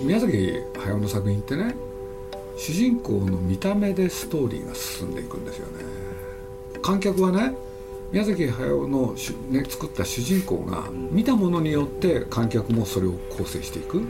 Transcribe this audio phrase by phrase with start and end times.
[0.00, 1.74] 宮崎駿の作品ってね
[2.56, 5.84] 主人公の見た目でストーリーが進んでいくんですよね。
[6.82, 7.54] 観客はね
[8.10, 9.14] 宮崎駿の、
[9.50, 14.02] ね、作った主人公が見たものによって観客もそれを構成していく、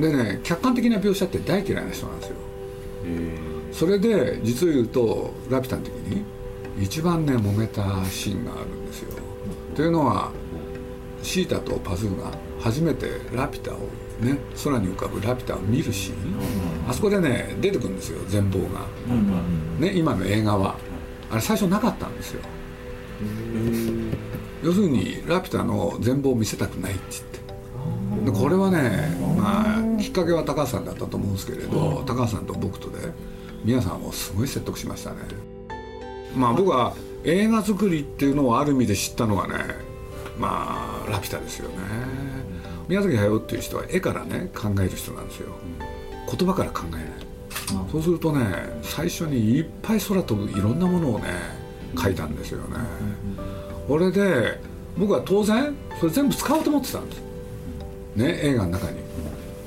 [0.00, 2.36] でね客観的な描写って大嫌いな人なんですよ。
[3.72, 6.24] それで実を言うと「ラピュタ」の時に
[6.80, 9.12] 一番ね揉めたシーンがあるんですよ。
[9.74, 10.30] というのは
[11.22, 13.78] シータとパズーが初めてラピュタを
[14.22, 18.80] ね空に浮かぶラピュタを見るシーン、あそこでね出てくるんですよ全貌が、
[19.78, 20.76] ね、今の映画は。
[21.30, 22.42] あれ最初なかったんですよ。
[24.62, 28.30] 要するにラピュタの全貌を見せたくないって言って。
[28.30, 32.98] でこれはね、まあ、きっかけは高橋さんだったと思うんですけれど高橋さんと僕とで
[33.64, 35.16] 皆さんをすごい説得しましたね。
[36.36, 36.52] まあ。
[36.52, 39.54] 僕は映画作りっていうのをある意味で知ったのはね
[40.38, 41.76] まあラピュタですよね
[42.88, 45.48] 宮崎駿っていう人は絵からね考える人なんですよ。
[46.38, 47.04] 言葉から考えない。
[47.90, 48.44] そうするとね
[48.82, 51.28] 最初にいっぱい空飛ぶいろんなものをね
[51.96, 52.76] 書いたんですよね。
[53.88, 54.60] これで
[54.96, 57.22] 僕は当然それ全部使おうと思ってたんです。
[58.16, 59.00] ね映画の中に。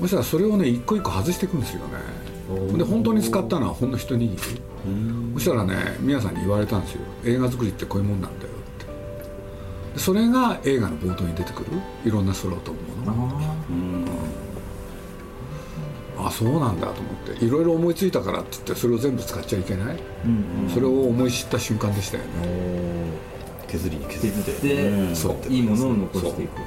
[0.00, 1.94] そしたらそれをね一個一個外していくんですよね。
[2.78, 4.38] で本当に使ったのはほんの一握り。
[5.34, 7.00] そしたらね皆さんに言われたんですよ。
[7.24, 8.45] 映画作りってこういうもんなんだよ。
[8.45, 8.45] って
[9.96, 11.70] それが映画の冒頭に出てくる
[12.04, 13.28] いろんな空を飛ぶもの。
[13.28, 13.38] が
[16.18, 17.44] あそうなんだと思って。
[17.44, 22.30] いろいろ思いついたからって言ってそれを全部使っちゃいけない、うんうん、それを思い知った瞬間でしたよね。
[23.68, 24.52] 削りに削って。
[24.52, 25.52] 削ってそう。
[25.52, 26.60] いいものを残していく。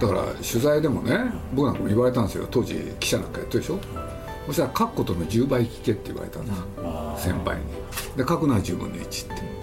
[0.00, 1.16] だから取材でもね
[1.54, 2.48] 僕なんかも言われたんですよ。
[2.50, 3.78] 当時記者なんかやってるでしょ？
[4.46, 6.52] そしたら書くことの10倍聞けって言われたんで
[7.20, 7.64] す先輩に。
[8.16, 9.61] で書くのは10分の1って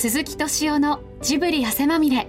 [0.00, 2.26] 鈴木敏夫のジブリ汗まみれ。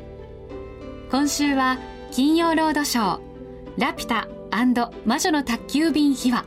[1.10, 1.78] 今週は
[2.12, 3.20] 金曜ロードショー
[3.80, 4.28] 「ラピュタ
[5.06, 6.44] 魔女の宅急便秘話。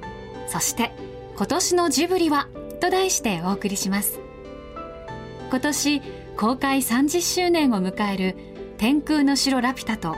[0.49, 0.93] そして
[1.35, 2.49] 今年のジブリは
[2.79, 4.21] と題してお送りします。
[5.49, 6.03] 今年
[6.37, 8.37] 公開30周年を迎える
[8.77, 10.17] 天空の城ラピュタと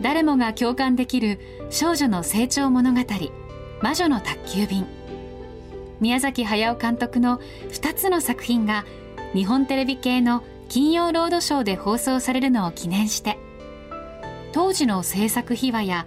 [0.00, 1.38] 誰もが共感できる
[1.70, 3.04] 少女の成長物語
[3.82, 4.84] 魔女の宅急便。
[6.00, 7.38] 宮崎駿監督の
[7.70, 8.84] 2つの作品が
[9.34, 13.38] 日本テレビ系の金曜ロードショーで放送されるのを記念して
[14.52, 16.06] 当時の制作秘話や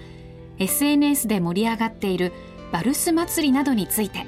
[0.60, 2.32] SNS で盛り上がっている
[2.72, 4.26] バルス祭りなどについて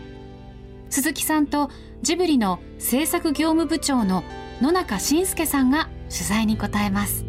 [0.90, 1.70] 鈴木さんと
[2.02, 4.24] ジブリの制作業務部長の
[4.62, 7.26] 野中伸介さんが取材に答えます。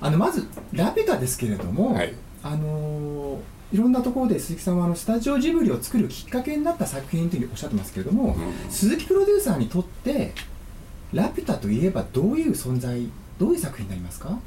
[0.00, 3.40] あのまず「ラピュタ」ですけれども、はい、あの
[3.74, 10.32] いろんなところで鈴木さんはあのスタジオジブリを作るきっかけになった作品というふうにおっしゃってますけれども、うん、鈴木プロデューサーにとって
[11.12, 14.38] 「ラピュタ」といえばどういう存在どういう作品になりますか？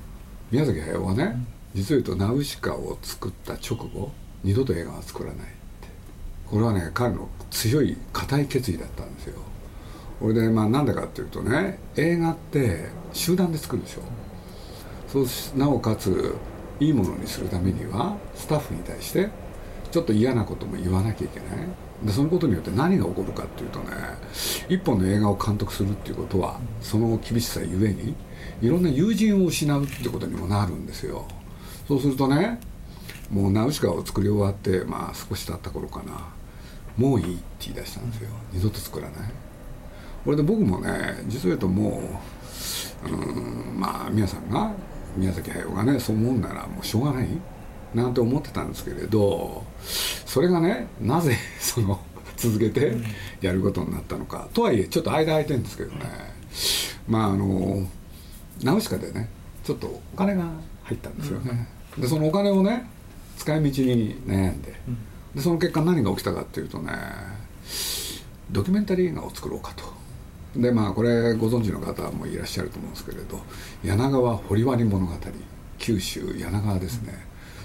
[0.49, 4.13] 宮崎駿はね、実を言うとナウシカを作った直後
[4.45, 5.89] 二度と映画は作らないって。
[6.45, 9.41] これはね彼の強い固い決意だったんですよ。
[10.21, 14.03] これでまあなんでかっていうとね映画って集団で作るでしょ
[15.11, 16.33] そうなおかつ
[16.79, 19.29] いいものにするためにはスタッフに対して
[19.91, 21.49] ちょっと嫌なことも言わなきゃいけない。
[22.03, 23.87] でそのことによって何が起こるかっていうとね
[24.69, 28.13] 一本の映画を監督するっていうことはその厳しさゆえに
[28.61, 31.25] いろんな友人を失うってことにもなるんですよ。
[31.87, 32.59] そうするとね
[33.31, 36.27] もうナウシカを作り終わってまあ少し経った頃かな。
[36.97, 38.29] もういいって言い出したんですよ。
[38.53, 39.31] 二度と作らない。
[40.23, 42.01] これで僕もね実を言うとも
[43.05, 44.71] ううんまあ皆さんが
[45.17, 47.27] 宮崎駿がねそう思うならもうしょうがない
[47.93, 49.63] なんて思ってたんですけれど
[50.25, 51.99] それがねなぜ その
[52.35, 52.95] 続けて
[53.41, 54.47] やることになったのか。
[54.53, 56.05] とはいえちょっと間空いてるんですけどね。
[57.07, 57.87] まああの
[58.63, 59.29] ナウシカでね
[59.63, 60.43] ちょっとお金が
[60.83, 62.89] 入ったんですよね、うん、でそのお金をね
[63.37, 64.73] 使い道に悩んで
[65.35, 66.91] でその結果何が起きたかっていうとね
[68.49, 69.83] ドキュメンタリー映画を作ろうかと
[70.57, 73.39] でまあこれご存知の方もいらっしゃると思うんですけれど
[73.83, 75.13] 柳川掘割物語
[75.77, 77.13] 九州柳川ですね、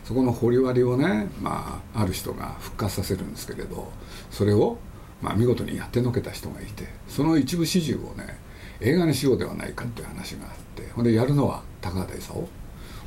[0.03, 3.91] うん、そこの掘割をね、まあ、ある人が復活させるんですけれど
[4.31, 4.77] それを、
[5.23, 8.39] まあ、見事にやってのけた人がいてその一部始終をね
[8.81, 12.49] 映画にしようではないかっていう話があってほんでやるのは高畑勲。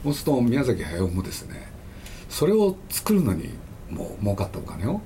[0.06, 1.68] そうすと宮崎駿もですね
[2.30, 3.50] それを作るのに
[3.90, 5.02] もう儲かったお金を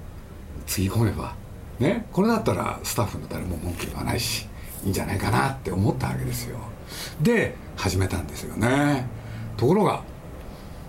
[0.67, 1.35] つぎ込めば
[1.79, 4.47] ねこれだったらスタッフの誰も文句言わないし
[4.83, 6.57] いいんじゃないかなって思ったわけですよ。
[7.21, 9.05] で始めたんですよね。
[9.57, 10.01] ところが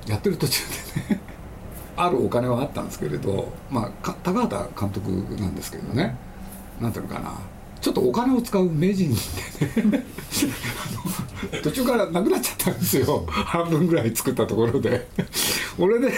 [0.07, 0.61] やってる途中
[1.09, 1.21] でね
[1.97, 5.11] あるお金はあったんですけれどまあ高畑監督
[5.41, 6.17] なんですけどね。
[6.81, 7.33] なんていうのかな。
[7.81, 9.17] ちょっとお金を使う名人で
[9.85, 10.05] ね。
[11.63, 13.25] 途中からなくなっちゃったんですよ。
[13.27, 15.09] 半分ぐらい作ったところで。
[15.79, 16.13] 俺で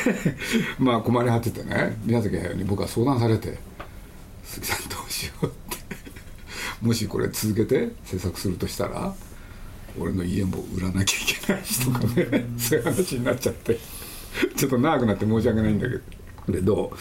[0.78, 3.58] まあ困り果ててね宮崎駿に僕は相談されて
[4.44, 4.81] 「鈴木さん」
[6.82, 9.14] もしこれ続けて制作するとしたら
[9.98, 12.44] 俺の家も売らなきゃいけないしとかね。
[12.58, 13.78] そういう話になっちゃって。
[14.56, 16.92] ちょっと長くなって申し訳ないんだけど。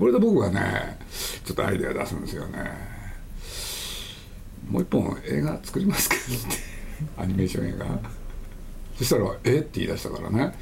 [0.00, 0.98] 俺と僕はね
[1.44, 2.58] ちょっとアイデア出すんですよね。
[4.68, 6.56] もう一本映画作りますけどって。
[7.16, 7.86] アニメーション映画。
[8.96, 9.58] そしたら「え？
[9.58, 10.52] っ?」て言い出したからね。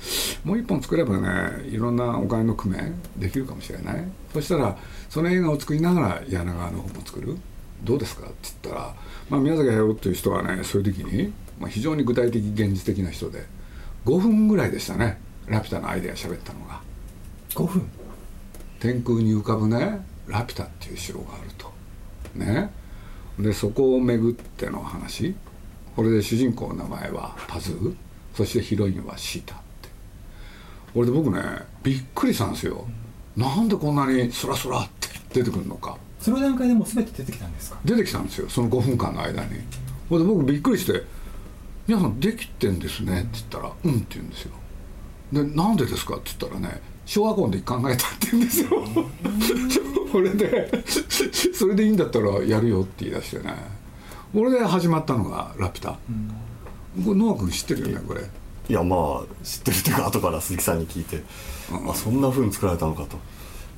[0.44, 4.04] もう一本作ればねいろんなお金の工面できるかもしれない。
[4.32, 4.76] そしたら
[5.08, 7.38] その映画を作りながら柳川の方も作る
[7.82, 8.26] どうですか？
[8.26, 8.94] って言ったら、
[9.28, 13.44] まあ、宮崎駿っていう人はねそういう時に、まあ、非常に具体的現実的な人で
[14.04, 15.20] 5分ぐらいでしたね。
[15.46, 16.80] ラピュタのアイデア喋ったのが。
[17.54, 17.88] 5分？
[18.80, 21.72] 天空に浮かぶねラピュタっていう城があると。
[22.34, 22.70] ね。
[23.38, 25.34] でそこを巡っての話。
[25.94, 27.94] これで主人公の名前はパズー。
[28.34, 29.88] そしてヒロインはシータって。
[30.94, 31.42] 俺で僕ね
[31.82, 32.86] びっくりしたんですよ、
[33.36, 37.78] うん、なんでこんなにスラスラって出てくるのかその段階でもう全て出てきたんですか？
[37.84, 39.50] 出てきたんですよその5分間の間に。
[40.08, 41.02] ほ、うんで僕びっくりして
[41.86, 44.50] 「皆さんできてんですね」って言ったら「うん」って言うんですよ。
[45.32, 48.68] で「なんでですか?」って言ったらね小学校で考えたって言うんですよ。
[50.12, 50.84] それで
[51.54, 53.54] それでいいんだったらやるよって言い出してね。
[54.32, 55.98] これで始まったのが「ラピュタ」
[56.98, 58.22] うん、これノア君知ってるよねこれ？
[58.68, 61.22] いやまあ知ってるというか後から鈴木さんに聞いて、
[61.70, 63.18] うん、あそんなふうに作られたのかと。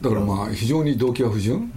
[0.00, 1.72] だからまあ非常に動機は不純、うん、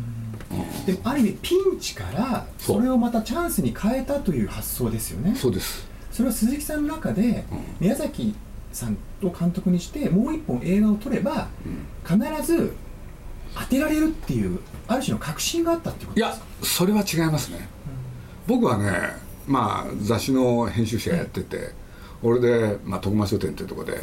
[0.86, 5.36] でもある意味ピンチからそれをまたチャンスに変えたという発想ですよね。
[5.36, 5.88] そうです。
[6.12, 7.45] それは鈴木さんの中で
[7.80, 8.36] 宮崎
[8.71, 11.48] さんを監督にしてもう一本映画を撮れば、
[12.06, 12.74] 必ず
[13.56, 17.68] 当てられるっていうある種の確信があったっていうこといやそれは違いますね、
[18.47, 18.92] うん、僕はね
[19.45, 21.71] まあ雑誌の編集者やってて、うん
[22.24, 23.97] 俺で、まあ、徳間書店というところで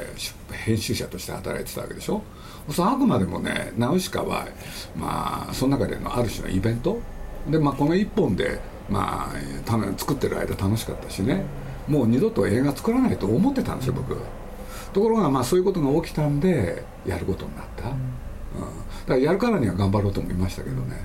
[0.50, 2.20] 編集者として働いてたわけでしょ？
[2.70, 4.46] そのあくまでもねナウシカは、
[4.96, 7.00] まあ、その中でのある種のイベント。
[7.48, 8.60] で、まあ、この一本で、
[8.90, 11.44] まあ、作ってる間楽しかったしね。
[11.86, 14.16] もう二度と映画作らないと思ってたんですよ僕。
[14.92, 20.96] ところがまあそういうことが起きたんでやることになった、うん、だからやるからには頑張ろうと思いましたけどね、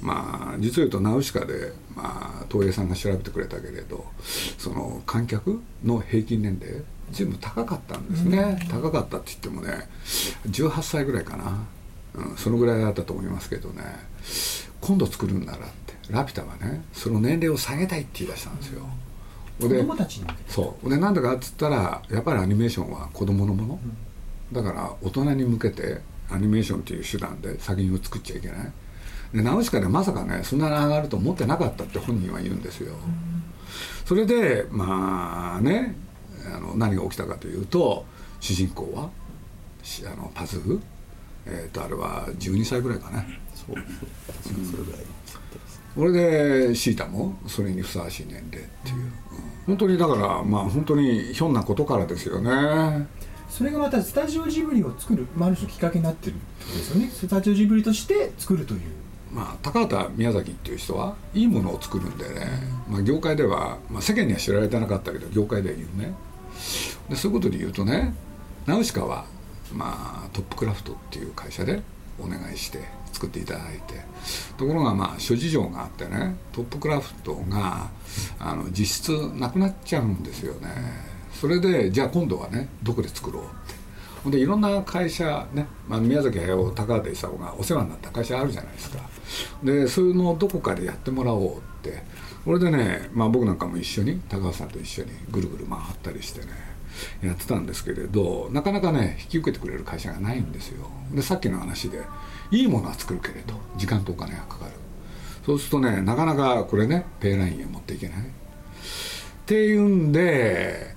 [0.00, 4.04] まあ実を言うとナウシカで、まあ、東映さんが調べてくれたけれど
[4.58, 6.82] その観客の平均年齢
[7.12, 9.88] 随分高かったんですね、うん、高かったって言ってもね
[10.48, 11.64] 18歳ぐらいかな、
[12.14, 13.82] うん、そのぐらいだったと思いますけどね。
[14.80, 15.92] 今度作るんならって。
[16.10, 18.82] ラピュタはねその年齢を下げたいって言い出したんですよ、
[19.60, 19.68] うん。
[19.68, 20.90] 子供たちにそう。
[20.90, 26.00] でなんだかっつったらやっぱりアニメーションは子供のもの、うん、だから大人に向けて
[26.30, 28.72] アニメーションっていう手段で作品を作っちゃいけない。
[29.32, 33.42] でナウシカでまさかねそんなに上がると思ってなかったって本人は言うんですよ、うん、
[34.04, 35.96] それでまあね
[36.46, 38.04] あの何が起きたかというと
[38.40, 39.10] 主人公は
[40.06, 40.80] あのパズー
[41.44, 43.76] えーと、とあれは12歳ぐらいかねそう
[44.44, 45.00] それぐらい。
[45.94, 49.12] これでシータもそれにふさわしい年齢っていう、うん、
[49.66, 53.06] 本当にだからまあ本当にひょんなことからですよね。
[53.50, 57.10] それがまたスタジオジブリを作る、まあ、ある種きっかけになってるってことですよね。
[57.10, 58.80] スタジオジブリとして作るという。
[59.30, 62.46] まあ、高畑宮崎っていう人はいいものを作るんでね、
[62.86, 66.12] まあ、業界では、まあ、世間には知られてなかったけど業界では有名
[67.08, 68.14] でそういうことで言うとね
[68.66, 69.26] ナウシカは、
[69.72, 71.82] まあ、トップクラフトっていう会社で
[72.20, 72.80] お願いして
[73.12, 73.94] 作っていただいて
[74.56, 77.90] ところがまあ諸事情があってねトップクラフトが
[78.38, 80.68] あの実質なくなっちゃうんですよね。
[81.32, 83.82] それでじゃあ今度はねどこで作ろうって。
[84.22, 88.98] ほんでいろんな会社ね、まあ、宮崎駿高畑勲がお世話になった会社あるじゃないですか。
[89.64, 92.04] でそういうのをどこかでやってもらおうって。
[92.44, 96.48] これでね、まあ、僕なんかも一緒に高橋さんと一緒にぐるぐる回ったりしてね
[97.22, 100.90] やってたんですけれどなかなかね引き受けてくれる会社がないんですよ。
[101.12, 102.02] でさっきの話で
[102.50, 104.72] いいものは作るけれど時間とお金がかかる。
[105.46, 108.18] そうするとねなかなかこれねペイラインへ持っていけない。
[108.18, 108.24] っ
[109.46, 110.94] ていうんで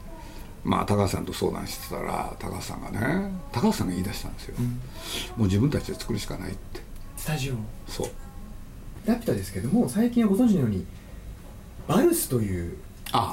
[0.63, 4.71] まあ高橋さんと相談してたら高橋さんがね高橋さんが言い出したんですよ、うん、も
[5.39, 6.81] う自分たちで作るしかないって。
[7.17, 7.55] スタジオ
[7.87, 8.07] そう。
[9.05, 10.85] ラピュタですけども最近はご存知のように
[11.87, 12.77] バルスという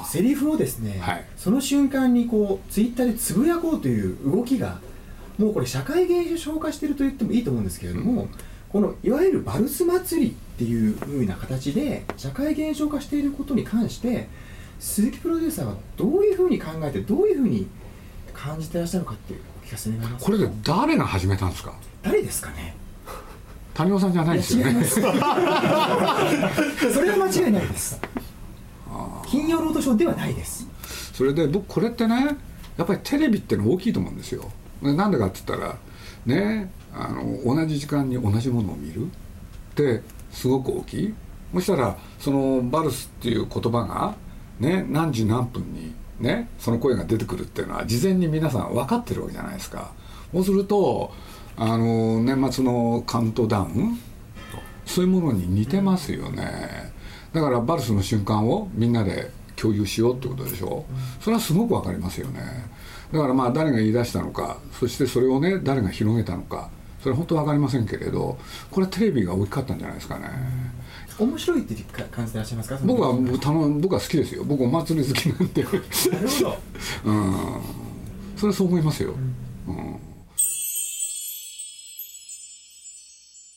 [0.05, 4.79] セリフをですね、はい、その瞬間にこうツイッターでつぶやこうという動きが
[5.37, 8.29] もうこれ社会現象化してると言ってもいいと思うんですけれども、うん、
[8.71, 14.27] このいわゆるバルス祭りっていうふうな形で社会現象化していることに関して
[14.79, 17.67] 鈴木プロデューサーはどういうふうに考えてどういうふうに
[18.33, 20.25] 感じてらっしゃるかっていうお聞かせ願います。
[20.25, 21.73] これで誰が始めたんですか？
[22.03, 22.75] 誰ですかね？
[23.73, 24.83] 谷尾さんじゃないですよね。
[24.85, 26.27] それは
[27.25, 27.99] 間違いないです
[29.33, 30.67] 金曜ロードショーではないです。
[31.11, 32.37] それで僕これってね
[32.77, 34.51] やっぱりテレビっての大きいと思うんですよ。
[34.83, 35.75] なんでかって言ったら
[36.27, 39.07] ねあの同じ時間に同じものを見る。
[39.07, 39.09] っ
[39.73, 41.13] てすごく大きい。
[41.55, 44.15] そしたらそのバルスっていう言葉が
[44.59, 49.93] ね何時何分にねその声が出てくるっていうのは事前に皆さん分かってるわけじゃないですか。
[50.31, 51.11] そうすると
[51.57, 53.99] あの年末のカウントダウン
[54.85, 56.92] そういうものに似てますよね。
[57.33, 60.85] だからバルスの瞬間をみんなで共有しようってことでしょ？
[61.19, 62.41] それはすごく分かりますよね。
[63.11, 68.37] だからまあ誰が言い出したのかそしてそれをね誰が広げたのかそれは本当分かりませんけれど
[68.71, 70.29] これはテレビが大きかったんじゃないですかね。
[71.19, 71.75] 面白いって
[72.11, 72.79] 感じてらっしゃいますか？
[72.83, 74.43] 僕は僕は好きですよ。
[74.43, 75.63] 僕お祭り好きなんで。
[75.63, 75.77] なる
[76.27, 76.57] ほど、
[77.05, 77.35] うん、
[78.35, 79.13] それはそう思いますよ、
[79.67, 79.95] うん、うん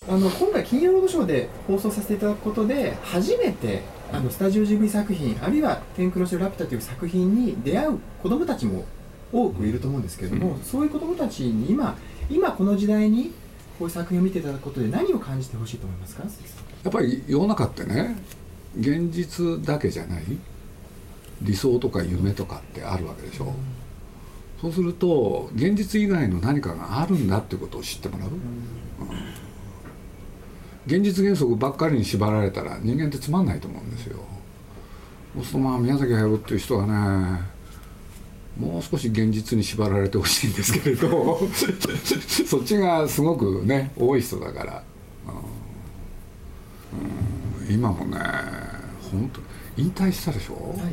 [0.08, 3.82] あの今回金曜ロードショーで放送させていただくことで初めて
[4.12, 8.84] あのスタジオジブリ作品あるいは「天空の城ラピュタ」という作品に出会う子どもたちも
[9.32, 11.96] 多くいると思うんですけれども、うん、そういう子どもたちに今
[12.30, 13.32] 今この時代に
[13.80, 16.22] こういう作品を見ていただくことで何を感じてほしいと思いますか？
[16.84, 18.16] やっぱり世の中ってね
[18.78, 20.22] 現実だけじゃない
[21.42, 23.52] 理想とか夢とかってあるわけでしょ、うん、
[24.60, 28.36] そうすると現実以外の何かがあるんだってことを知ってもらう、うん
[30.86, 34.18] 現実原則ばっかりに縛られたら人間ってつまんないと思うんですよ。
[35.34, 37.40] そうするとまあ宮崎駿っていう人はね
[38.58, 41.38] もう少し現実に縛られてほしいんですけれど
[42.46, 44.82] そっちがすごくね多い人だから、
[47.68, 48.18] うん、今もね
[49.12, 49.40] 本当
[49.76, 50.88] 引退したでしょ、は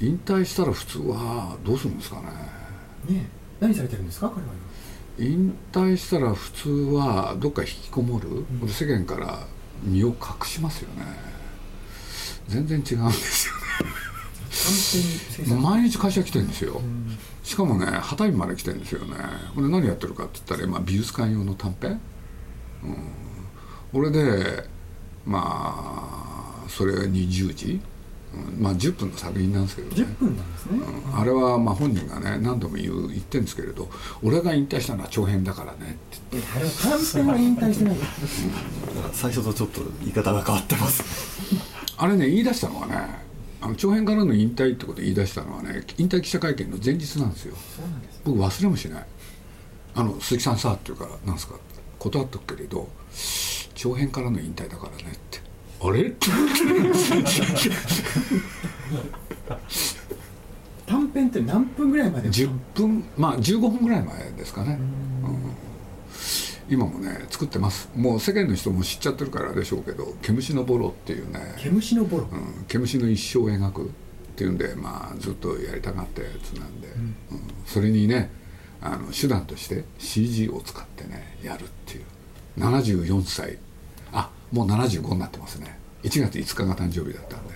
[0.00, 2.22] い、引退したら普通はどうするんですか
[3.06, 3.14] ね？
[3.16, 3.28] ね
[3.60, 4.30] 何されてるんですか？
[4.30, 4.52] 彼は
[5.18, 8.28] 引退したら普通はどっか引きこもる、
[8.62, 9.46] うん、世間から
[9.82, 10.14] 身を隠
[10.46, 11.04] しますよね。
[12.48, 13.54] 全然違うんですよ
[15.46, 15.60] ね。
[15.60, 19.16] 毎日会社来てるんですよ、うん、しかもね旗見まで来てるんですよね。
[19.54, 22.00] これ何やってるかって言ったら、まあ、美術館用の短編、
[22.82, 22.96] うん、
[23.92, 24.68] 俺で
[25.26, 27.80] まあそれ20時？
[28.58, 29.94] まあ、10分の作品なんですけどね。
[29.94, 33.88] 10分なんですね、うん、あれはまあ本人がね何度も言う言ってるんですけれど
[34.22, 36.50] 俺が引退したのは長編だからねって言って。
[36.56, 37.96] あれは完全は引退してない。
[39.12, 41.04] 最初とちょっと言い方が変わってます。
[41.96, 42.96] あれね言い出したのはね
[43.60, 47.54] あの長編からの引退ってこと言い出したのはね引退記者会見の前日なんですよ。
[48.24, 49.06] 僕忘れもしない。
[49.96, 51.54] あの鈴木さんさって言うからなんですか
[51.98, 52.88] 断っとくけれど
[53.74, 55.23] 長編からの引退だからねって
[55.86, 56.14] あれ？
[60.86, 65.54] 短編って何分ぐらいまで？10分まあ15分ぐらい前ですかね、うん、
[66.70, 67.90] 今もね作ってます。
[67.94, 71.54] もう世間の人も知っちゃってるからでしょうけど「毛虫のボロ」っていうね。
[71.58, 73.88] 毛虫のボロ、うん、毛虫の一生を描くっ
[74.36, 77.14] ていうんでまあずっとやりたがったやつなんで、うん、うん、
[77.66, 78.30] それにね
[78.80, 82.04] あの手段として CG を使ってねやるっていう。
[82.56, 83.58] 74歳
[84.54, 85.76] もう75になってますね。
[86.04, 87.54] 1月5日が誕生日だったんで。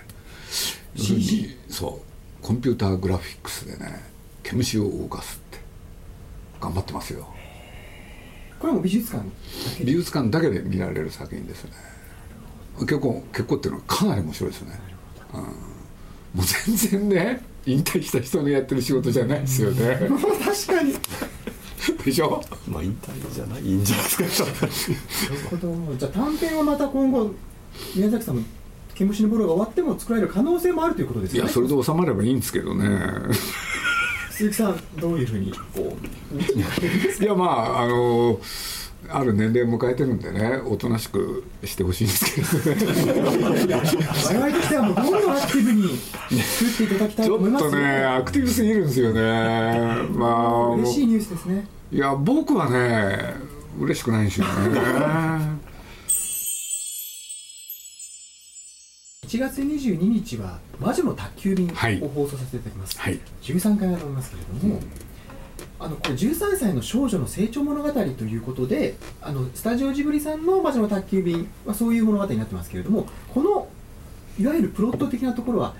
[0.95, 2.01] CG そ
[2.41, 2.45] う。
[2.45, 4.03] コンピューターグラフィックスでね
[4.43, 5.59] 毛虫を動かすって。
[6.59, 7.25] 頑張ってますよ。
[8.59, 9.23] これも美術館
[9.81, 11.71] 美術館だけで見られる作品ですね。
[12.81, 14.79] 結構結構っていうのはかなり面白いですね、
[15.33, 15.47] うん、も
[16.37, 19.99] う全然ね引退した人のやってる仕事じゃないですよね。
[20.43, 20.93] 確かに
[22.03, 22.41] でしょ？
[22.67, 24.57] まあ引退じゃないいいんじゃないですかなる
[25.49, 27.31] ほどじゃあ短編はまた今後
[27.95, 28.43] 宮崎さんも
[28.95, 31.39] 毛虫のボロが終わっても作られる可能性もあるということですね。
[31.39, 32.85] いやそれで収まればいいんですけどね。
[34.31, 35.51] 鈴木さんどういうふうに？
[35.75, 35.95] こ
[37.19, 38.39] ういやまああの
[39.11, 42.93] ある年齢を迎えてるんでねおとなしくしてほしいんですけどね。
[43.25, 49.21] 我々としてはもうどんどんアクティブに作っていただきたいと思いますちょっとねアクティブすぎるんですよね。
[50.13, 53.33] まあ嬉しいニュースですねいや僕はね
[53.79, 54.51] 嬉しくないんですよね。
[59.25, 61.67] 1月22日は「魔女の宅急便」
[62.01, 64.83] を放送させていただきます、はい、13回目だと思いますけれども、うん。
[65.79, 73.67] あのこれ13歳の少女の成長物語ということであのスタジオジブリさんの「魔女の宅急便」はそういう物語になってますけれどもこの
[74.39, 75.75] いわゆるプロット的なところは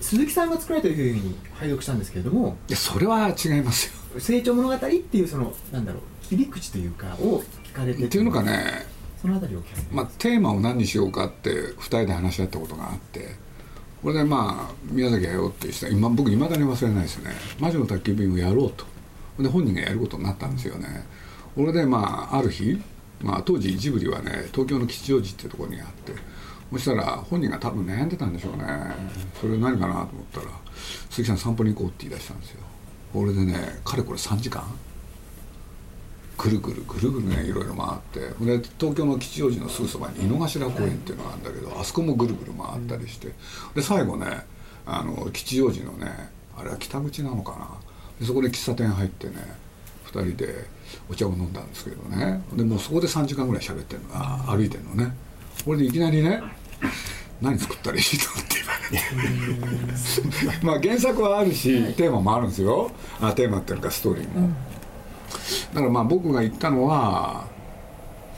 [0.00, 8.86] 鈴木さんが作られたというふうに拝読したんですけれどもいやそれは違いますよ成長物語っていうそのなんだろう切り口というかを聞かれてっていうのかね。
[9.20, 13.30] そのあたりを聞かせてまあ、テーマを何にしようかって2人で話し合ったことがあって
[14.02, 18.84] これでまあ宮崎駿っていう人は今僕いまだに忘れないですよね「魔女の宅急便」をやろうと。
[19.42, 21.04] で本人がやることになったんですよね。
[21.56, 22.80] 俺でまあある日
[23.22, 26.12] まあ、当時ジブリはね東京の吉祥寺っていうところにあって
[26.70, 28.66] そしたら本人が多分悩んでたんでしょうね。
[29.40, 30.46] それ何かなと思ったら
[31.08, 32.60] 「鈴木さん散歩に行こう」って言い出したんですよ
[33.16, 34.62] これでねかれこれ3時間？
[36.36, 38.20] ぐるぐるぐるぐるねいろいろ回って。
[38.44, 43.32] で東京の吉祥寺のすぐそばに井の頭公園っていうのがあるんだけどあそこもぐるぐる回ったりして。
[43.74, 44.44] で最後ね
[44.84, 47.70] あの吉祥寺のねあれは北口なのかな？
[48.20, 49.36] でそこで喫茶店入ってね
[50.12, 50.66] 2人で
[51.08, 52.42] お茶を飲んだんですけどね。
[52.52, 54.08] でもうそこで3時間ぐらい喋ってるの。
[54.12, 55.16] あ歩いてるのね。
[55.64, 56.42] これでいきなりね
[57.40, 58.56] 何作ったらいいとって
[60.62, 62.90] まあ原作はあるしテーマもあるんですよ。
[63.20, 64.48] あテーマっていうかストーリーも、
[65.74, 67.46] だからまあ僕が言ったのは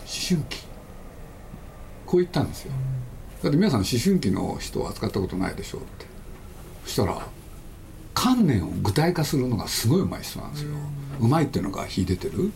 [0.00, 0.66] 思春期。
[2.06, 2.72] こう言ったんですよ。
[3.42, 6.06] だって皆さん思春期の人を扱ったことないでしょうって。
[6.84, 7.26] そしたら
[8.14, 10.70] 観念を具体化するのがすごいうまい人なんですよ。
[11.20, 12.52] うまいっていうのが秀でてる。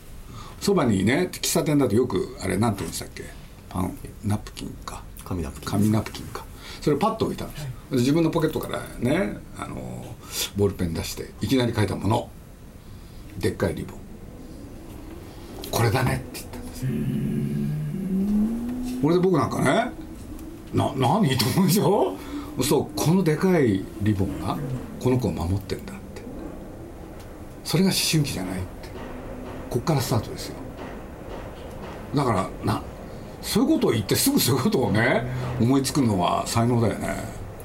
[0.60, 3.24] そばにね喫茶店だとよくあれ何て言うんでしたっけ？
[3.68, 5.02] パンナプキンか。
[5.24, 6.44] 紙ナプキン紙ナプキンか
[6.80, 10.14] それをパッと置いたんです、自分のポケットからねあの
[10.56, 12.30] ボールペン出していきなり書いたもの。
[13.38, 13.98] でっかいリボン。
[15.70, 16.84] これだねって言ったんです
[19.00, 19.90] これで僕なんかね
[20.74, 22.16] な何と思うでしょ？
[22.62, 24.58] そうこのでかいリボンが
[25.00, 26.22] この子を守ってんだって。
[27.64, 28.68] それが思春期じゃないって。
[29.70, 30.56] こっからスタートですよ。
[32.14, 32.82] だからな
[33.42, 35.26] そういうことを言ってすぐそういうことをね
[35.60, 37.16] 思いつくのは才能だよね。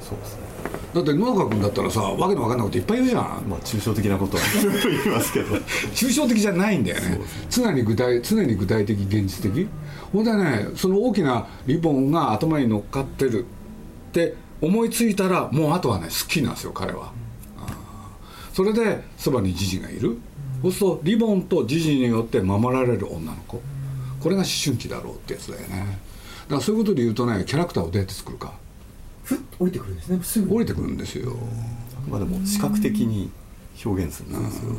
[0.02, 0.48] そうですね。
[0.94, 3.22] だって野中君だったらさわけのわかんないこといっぱい言うじゃん。
[3.48, 5.56] まあ抽象的なことはいろいろ言いますけど。
[5.94, 7.22] 抽象的じゃないんだよね。
[7.50, 9.68] 常に具体常に具体的現実的。
[10.12, 13.46] ほんでねその大きなリボンが頭に乗っかってる
[14.10, 17.12] って思いついたらもうあとはね好きなんですよ彼は、
[18.54, 20.18] それでそばにジジがいる、
[20.64, 23.62] そうするとリボンとジジによって守られる女の子
[24.28, 26.00] これが思春期だろうってやつだよね。
[26.44, 28.54] だからそういうことで言うとねキャラクターをどうやって作るか。
[29.24, 30.20] ふっ降りてくるんですね。
[30.22, 31.38] すぐ降りてくるんですよ。
[32.10, 33.32] まあでも視覚的に
[33.86, 34.76] 表現するんですよ、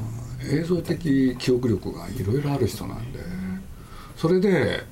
[0.61, 3.21] 映像的記憶力がいろいろある人なんで。
[4.19, 4.85] それで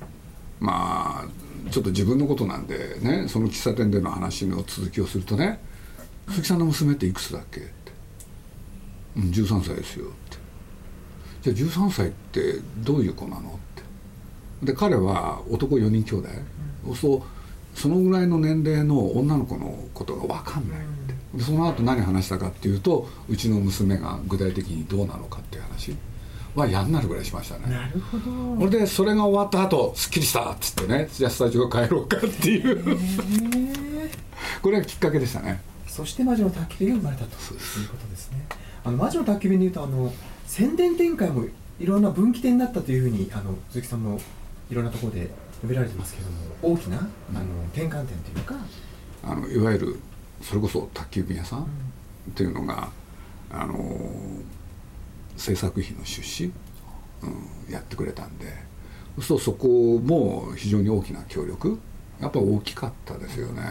[0.59, 5.59] まあちょっと自分のことなんでねその喫茶店での話の続きをするとね
[6.29, 7.69] 「鈴木さんの娘っていくつだっけ?」って
[9.17, 10.09] 「うん13歳ですよ」っ
[11.43, 13.66] て「じゃあ13歳ってどういう子なの?」って
[14.63, 16.29] で彼は男4人兄弟、
[16.87, 17.21] うん、そう
[17.77, 21.37] そのぐらいの年齢の女の子のことが分かんないって。
[21.37, 25.95] でその後何話したかっていうとうちの娘が具体的にどうなのかっていう話
[26.55, 27.69] は嫌になるぐらいしましたね。
[27.69, 28.65] なるほど。
[28.65, 32.97] それでそれが終わった後すっきりしたっつってねじゃあスタジオ帰ろうかっていう。
[34.61, 35.61] これがきっかけでしたね。
[35.87, 37.31] そして魔女の宅急便が生まれたと。
[37.31, 38.45] いうことですね。
[38.83, 40.11] あの魔女の宅急便でいうとあの
[40.45, 41.45] 宣伝展開も
[41.79, 44.19] いろんな分岐点になったというふうにあの鈴木さんも
[44.69, 45.29] いろんなところで
[45.61, 47.07] 述べられてますけども大きなあの
[47.73, 48.55] 転換点というか。
[49.23, 49.99] あのいわゆる
[50.41, 51.65] それこそ宅急便屋さんっ
[52.33, 52.89] ていうのが、
[53.49, 53.99] あの
[55.35, 56.51] 制作費の出資、
[57.23, 58.45] うん、やってくれたんで
[59.21, 61.79] そうそこも非常に大きな協力
[62.19, 63.61] やっぱ大きかったですよね。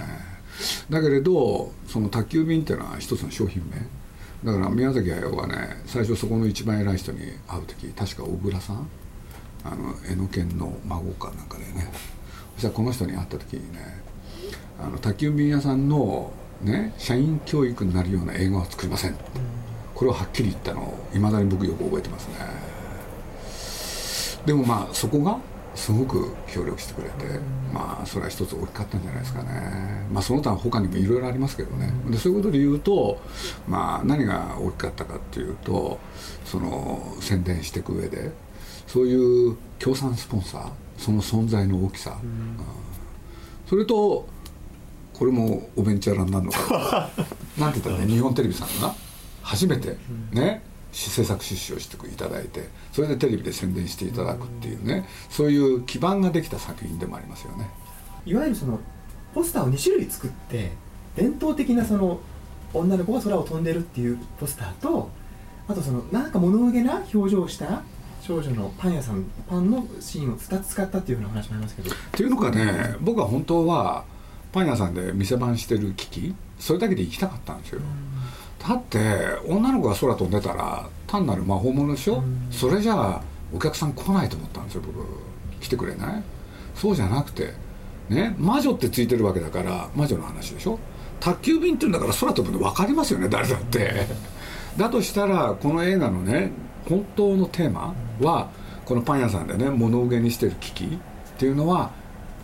[0.88, 3.76] だけれどその宅急便っていうのは一つの商品名。
[4.44, 8.88] だから宮崎駿はね最初そこの一番偉い人に会う時確か小倉さん
[9.72, 11.88] あの江ノ県の孫かなんかでね。
[12.54, 14.00] そしたらこの人に会った時にね
[14.80, 19.16] あの宅急便屋さんのね社員教育になるような映画は作りません、
[19.94, 22.34] これをはっきり言ったのをいまだに僕よく覚えてますね。
[24.46, 25.38] でもまあそこが
[25.74, 27.38] すごく協力してくれて、
[27.74, 30.06] まあそれは一つ大きかったんじゃないですかね。
[30.10, 31.92] まあその他他にもいろいろありますけどね。
[32.08, 33.20] でそういうことで言うと
[33.68, 35.98] まあ何が大きかったかっていうと
[36.44, 38.30] その宣伝していく上で
[38.86, 42.56] そういう協賛スポンサーその存在の大きさ、うん、
[43.66, 44.26] それと
[45.12, 47.10] これもおベンチャーラになるのか。
[47.58, 48.94] なんて言ったらね日本テレビさんが？
[49.42, 49.96] 初めて
[50.32, 52.68] ね、制作出資をしていただいて。
[52.92, 55.08] それでテレビで宣伝していただくっていうね。
[55.30, 57.70] そういう基盤ができた作品でもありますよね。
[58.26, 58.78] いわゆるその
[59.32, 60.72] ポスターを2種類作って
[61.14, 62.20] 伝統的なその
[62.74, 65.08] 女の子が空を飛んでるっていうポスターと
[65.68, 67.82] あとそのなんか物憂げな表情をした
[68.26, 71.90] 少女のパン屋さんパンのシーンを2つ使ったっていうふうな話もありますけど。
[71.90, 74.04] っていうのがね僕は本当は
[74.52, 77.80] パン屋さんで店番してる機器それだけで行きたかったんですよ、
[78.66, 78.98] だって
[79.46, 83.22] 女の子が空飛んでたら単なる魔法物でしょ、それじゃあ
[83.54, 85.06] お客さん来ないと思ったんですよ僕。
[85.60, 86.22] 来てくれない？
[86.74, 87.52] そうじゃなくて
[88.08, 90.78] ね魔女ってついてるわけだから魔女の話でしょ？
[91.20, 94.06] 宅急便って言うんだから空飛ぶの分かりますよね誰だって。
[94.76, 96.50] だとしたらこの映画のね
[96.88, 98.50] 本当のテーマは
[98.84, 100.88] このパン屋さんでね物憂げにしてる危機っ
[101.38, 101.90] ていうのは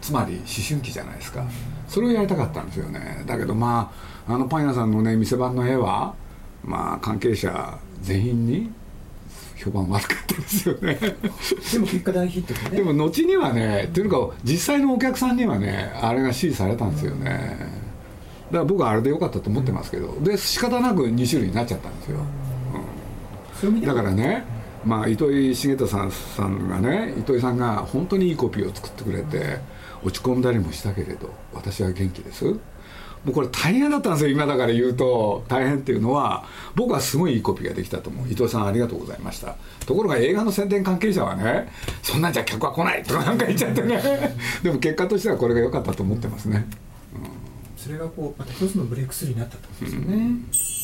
[0.00, 1.44] つまり思春期じゃないですか。
[1.88, 3.22] それをやりたかったんですよね。
[3.26, 3.92] だけどま
[4.26, 6.14] ああのパン屋さんのね店番の絵は
[6.64, 8.72] まあ関係者全員に
[9.56, 10.94] 評判悪かったですよね。
[10.94, 17.56] でも結果大ヒットで、ね、でも後にはねっていうか実際のお客さんにはねあれが支持されたんですよね、
[18.50, 20.18] だから僕はあれでよかったと思ってますけど。
[20.20, 22.24] で仕方なく2種類になっちゃったんですよ、うん、
[23.86, 24.44] だからね
[24.84, 29.58] まあ、糸井重人さんさんがね糸井さんが本当にいいコピーを作ってくれて
[30.02, 32.44] 落ち込んだりもしたけれど私は元気です。
[33.24, 35.44] もうこれ大変だったんですよ今だから言うと。
[35.46, 36.44] 大変っていうのは
[36.74, 38.26] 僕はすごいいいコピーができたと思う。
[38.28, 39.54] 伊藤さんありがとうございました。
[39.86, 41.68] ところが映画の宣伝関係者はね
[42.02, 44.02] そんなんじゃ客は来ないとかなんか言っちゃってね。
[44.64, 46.66] でも結果としてはこれが良かったと思ってますね、
[47.14, 47.28] うん、
[47.76, 50.81] それがこうまた一つのブレイクスルーになったってことですよね、うん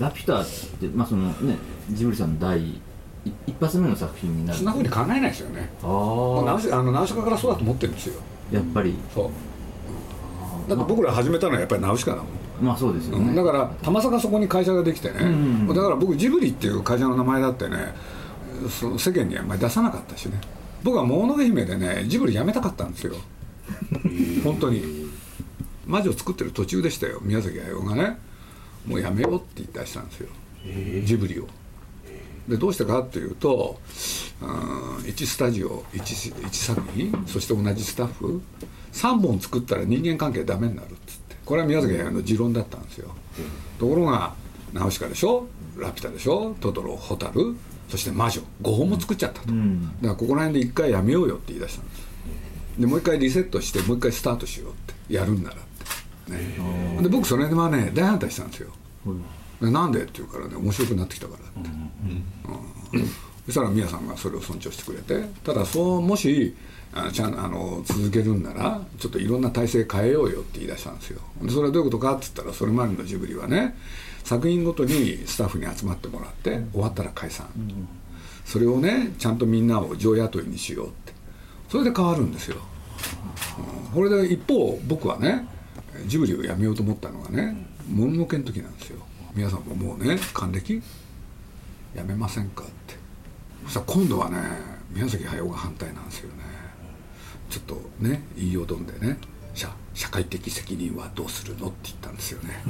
[0.00, 0.46] ラピュタっ
[0.80, 1.56] て、まあそのね、
[1.90, 2.80] ジブリさんの第
[3.46, 4.58] 一発目の作品になる。
[4.58, 5.70] そんなふうに考えないですよね。
[5.82, 6.44] ああの
[6.92, 8.14] ナウシカからそうだと思ってるんですよ。
[8.50, 8.94] やっぱり。
[9.14, 9.30] そ
[10.66, 10.68] う。
[10.68, 12.26] だって僕ら始めたのはやっぱりナウシカだもん。
[12.62, 15.28] まあそうですよね、だからたまさかそこに会社ができてね、うん。
[15.68, 17.94] うん、だから僕ジブリっていう会社の名前だってね
[18.68, 20.38] その世間にはあんまり出さなかったしね。
[20.82, 23.14] 僕は「もののけ姫」でねジブリ辞めたかったんですよ。
[24.44, 25.08] 本当に。
[25.86, 27.18] 魔女を作ってる途中でしたよ。
[27.22, 28.18] 宮崎駿がね
[28.86, 30.28] もうやめようって言ったりしたんですよ、
[30.66, 31.02] え。
[31.04, 31.46] ー、ジブリを。
[32.48, 33.78] でどうしてかっていうと
[34.40, 38.42] 1スタジオ 1, 1作品そして同じスタッフ
[38.92, 41.36] 3本作ったら人間関係ダメになるっつって。
[41.44, 43.12] これは宮崎駿の持論だったんですよ、
[43.78, 44.34] ところが
[44.72, 47.56] ナウシカでしょラピュタでしょトトロホタル
[47.88, 52.10] そして魔女5本も作っちゃったと、うん、だからここら辺で1回やめようよって言い出したんです。
[52.78, 54.74] でもう一回リセットしてもう一回スタートしようっ
[55.08, 55.56] てやるんなら。
[55.56, 55.62] ね、
[57.02, 58.70] で僕それではね大反対したんですよ、
[59.60, 60.02] う、なんで？
[60.02, 61.70] って言うからね面白くなってきたからって、
[62.94, 63.06] うん、
[63.46, 66.54] そしたら宮さんがそれを尊重してくれてただそうもし
[66.92, 71.20] あちゃんあの続けるんならちょっといろんな体制変えようよって言い出したんですよ。
[71.40, 73.76] でそれはどういうことかって言ったらそれまでのジブリはね
[74.24, 77.46] 作品ごとにスタッフに集まってもらって終わったら解散、
[78.44, 81.12] それをねちゃんとみんなを上雇いにしようって。
[81.68, 82.56] それで変わるんですよ、
[83.86, 85.46] うん、これで一方僕はね
[86.06, 87.56] ジブリをやめようと思ったのがね
[87.90, 88.98] もののけの時なんですよ。
[89.34, 90.82] 皆さんももうね還暦？
[91.94, 92.94] やめませんかって。
[93.64, 94.38] そしたら今度はね
[94.90, 96.42] 宮崎駿が反対なんですよね。
[97.48, 99.18] ちょっとね言いよどんでね
[99.54, 102.62] 社社会的責任はどうするのって言ったんですよね。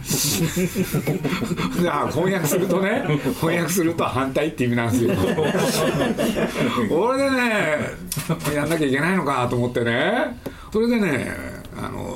[1.79, 3.05] じ ゃあ翻訳するとね
[3.39, 5.15] 翻訳すると反対って意味なんですよ。
[6.91, 7.91] 俺でね
[8.55, 10.41] やんなきゃいけないのかと思ってね。
[10.73, 11.37] それでね
[11.77, 12.10] あの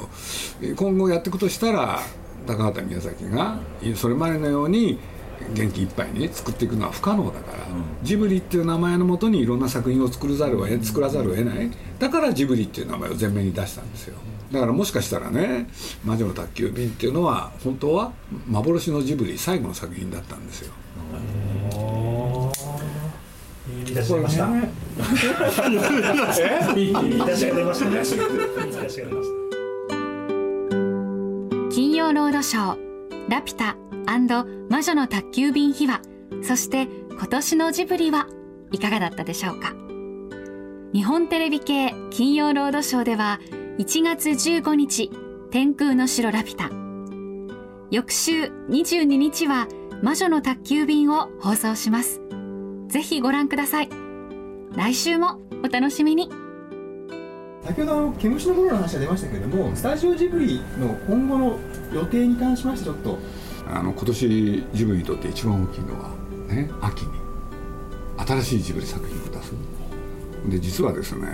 [0.77, 2.01] 今後やっていくとしたら
[2.47, 3.59] 高畑宮崎が
[3.97, 4.99] それまでのように
[5.53, 11.71] 元気いっぱいに作っていくのは不可能だから、うん、ジブリっていう名前のもとにいろんな作品を作るざるを作らざるを得ない。
[11.99, 14.17] だからジブリっていう名前を前面に出したんですよ。
[14.53, 15.69] だからもしかしたらね
[16.05, 18.13] 「魔女の宅急便」っていうのは本当は
[18.49, 20.73] 幻のジブリ最後の作品だったんですよ。
[23.87, 24.49] いい出し ました。
[26.77, 29.44] いい出しが出ました
[32.15, 33.77] ロードショーラピュタ
[34.71, 36.01] 魔女の宅急便秘話。
[36.43, 38.29] そして今年のジブリは
[38.71, 39.75] いかがだったでしょうか。
[40.93, 43.41] 日本テレビ系金曜ロードショーでは
[43.79, 45.11] 1月15日
[45.51, 46.71] 天空の城ラピュタ。
[47.91, 49.67] 翌週22日は
[50.03, 52.21] 魔女の宅急便を放送します。
[52.89, 53.89] ぜひご覧ください。
[54.77, 56.44] 来週もお楽しみに。
[57.65, 61.59] 先ほどの毛虫の頃の話が出ましたけれどもスタジオジブリの今後の
[61.93, 63.19] 予定に関しましてちょっと
[63.67, 66.11] あの今年ジブリにとって一番大きいのは
[66.49, 67.09] ね秋に
[68.19, 69.53] 新しいジブリ作品を出す。
[70.49, 71.27] で実はですね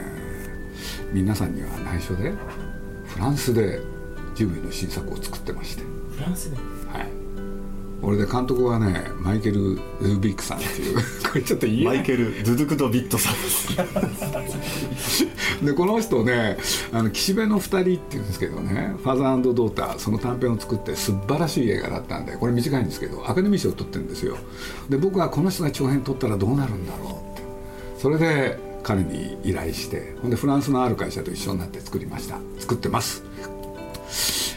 [1.12, 2.33] 皆さんには内緒で
[3.07, 3.83] フランスで
[4.37, 5.83] ジブリの新作を作ってまして。
[6.16, 6.57] フランスで？
[6.57, 6.80] はい
[8.03, 10.97] 俺で監督はねマイケル・ルービックさんっていう。
[10.97, 13.39] これちょっと言えマイケル・ドゥドゥクド・ビットさんで
[14.99, 15.27] す。
[15.65, 16.57] でこの人ね
[16.93, 24.39] あの岸辺の2人っていうんですけどね「ファザードーター」その短編を作って素晴らしい映画だったんでこれ短いんですけどアカデミー賞を取ってるんですよ。
[24.89, 27.43] で僕はこの人が長編取ったらどうなるんだろうって。
[27.99, 32.39] それで彼に依頼してほんでフランスのある会社と一緒になって作りました。
[32.59, 33.23] 作ってます、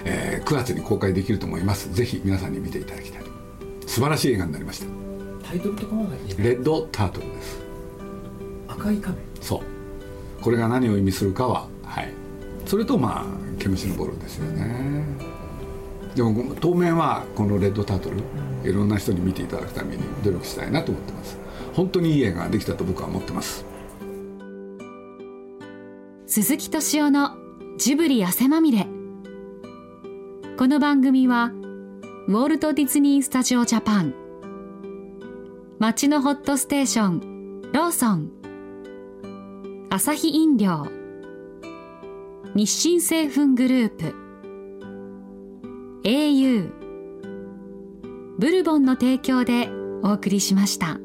[0.05, 1.93] えー、9月に公開できると思います。
[1.93, 3.22] ぜひ皆さんに見ていただきたい
[3.93, 4.87] 素晴らしい映画になりました。
[5.47, 6.07] タイトルとかは
[6.39, 7.61] レッドタートルです。
[8.67, 10.41] 赤い亀そう。
[10.41, 12.11] これが何を意味するかははい。
[12.65, 15.03] それとまあ毛虫のボールですよね。
[16.15, 18.17] でも当面はこのレッドタートル
[18.67, 21.37] いろんな人に見ていただくために努力したいなと思ってます。
[21.75, 23.63] 本当にいい映画ができたと僕は思ってます。
[26.25, 27.37] 鈴木敏夫の
[27.77, 28.87] ジブリ汗まみれ。
[30.57, 31.51] この番組は
[32.25, 34.13] ウォルト・ディズニー・スタジオ・ジャパン。
[35.77, 38.31] 街のホットステーションローソン。
[39.89, 40.87] 朝日飲料。
[42.55, 44.15] 日清製粉グループ。
[46.05, 46.71] au
[48.39, 49.69] ブルボンの提供で
[50.01, 51.02] お送りしました。